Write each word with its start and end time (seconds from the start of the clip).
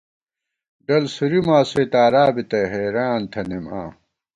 ڈل 0.85 1.03
سُوری 1.15 1.39
ماسوئےتارا 1.47 2.25
بی 2.35 2.43
تئ 2.51 2.63
حیریان 2.71 3.21
تھنَئیم 3.31 3.65
آں 3.79 3.89